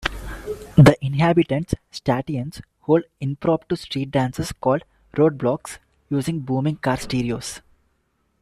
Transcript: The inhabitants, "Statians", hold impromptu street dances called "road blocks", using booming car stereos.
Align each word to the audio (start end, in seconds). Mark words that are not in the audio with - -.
The 0.77 0.97
inhabitants, 0.99 1.75
"Statians", 1.91 2.59
hold 2.79 3.03
impromptu 3.19 3.75
street 3.75 4.09
dances 4.09 4.51
called 4.51 4.81
"road 5.15 5.37
blocks", 5.37 5.77
using 6.09 6.39
booming 6.39 6.77
car 6.77 6.97
stereos. 6.97 7.61